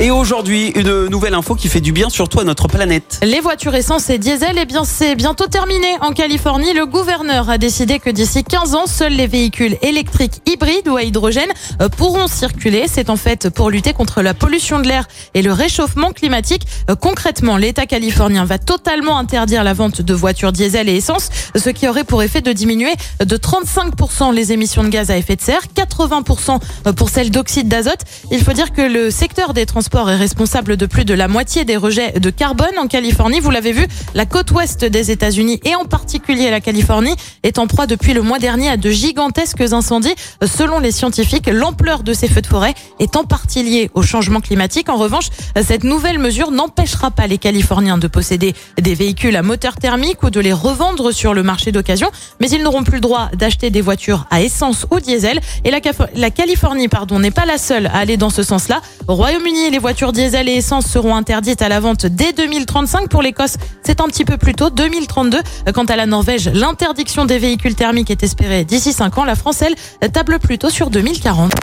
[0.00, 3.20] Et aujourd'hui, une nouvelle info qui fait du bien surtout à notre planète.
[3.22, 5.86] Les voitures essence et diesel, eh bien, c'est bientôt terminé.
[6.00, 10.88] En Californie, le gouverneur a décidé que d'ici 15 ans, seuls les véhicules électriques hybrides
[10.88, 11.50] ou à hydrogène
[11.80, 12.86] euh, pourront circuler.
[12.90, 16.62] C'est en fait pour lutter contre la pollution de l'air et le réchauffement climatique.
[16.90, 21.70] Euh, Concrètement, l'État californien va totalement interdire la vente de voitures diesel et essence, ce
[21.70, 22.92] qui aurait pour effet de diminuer
[23.24, 26.58] de 35% les émissions de gaz à effet de serre, 80%
[26.96, 28.00] pour celles d'oxyde d'azote.
[28.32, 31.64] Il faut dire que le secteur des transports est responsable de plus de la moitié
[31.64, 33.40] des rejets de carbone en Californie.
[33.40, 37.66] Vous l'avez vu, la côte ouest des États-Unis et en particulier la Californie est en
[37.66, 40.14] proie depuis le mois dernier à de gigantesques incendies.
[40.44, 44.40] Selon les scientifiques, l'ampleur de ces feux de forêt est en partie liée au changement
[44.40, 44.88] climatique.
[44.88, 45.26] En revanche,
[45.62, 50.30] cette nouvelle mesure n'empêchera pas les Californiens de posséder des véhicules à moteur thermique ou
[50.30, 53.80] de les revendre sur le marché d'occasion, mais ils n'auront plus le droit d'acheter des
[53.80, 55.40] voitures à essence ou diesel.
[55.64, 58.80] Et la, Californie, pardon, n'est pas la seule à aller dans ce sens-là.
[59.08, 63.08] Au Royaume-Uni, les voitures diesel et essence seront interdites à la vente dès 2035.
[63.08, 65.40] Pour l'Écosse, c'est un petit peu plus tôt, 2032.
[65.74, 69.24] Quant à la Norvège, l'interdiction des véhicules thermiques est espérée d'ici 5 ans.
[69.24, 69.74] La France, elle,
[70.12, 71.54] table plutôt sur 2040.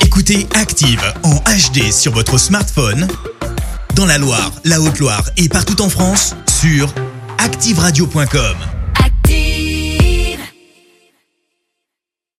[0.00, 3.08] Écoutez Active en HD sur votre smartphone,
[3.96, 6.94] dans la Loire, la Haute-Loire et partout en France, sur
[7.38, 8.69] activeradio.com.